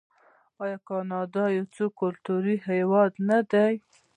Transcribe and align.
آیا 0.63 0.77
کاناډا 0.87 1.45
یو 1.57 1.65
څو 1.75 1.85
کلتوری 1.99 2.55
هیواد 2.69 3.11
نه 3.29 3.39
دی؟ 3.51 3.73